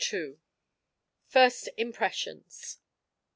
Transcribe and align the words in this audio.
FIRST 1.27 1.69
IMPRESSIONS. 1.77 2.79